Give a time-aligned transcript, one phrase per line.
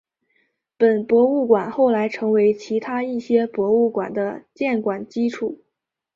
[0.77, 5.63] 本博物馆后来成为其他一些博物馆的建馆基础。